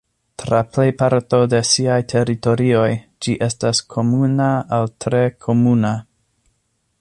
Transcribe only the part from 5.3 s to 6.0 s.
komuna.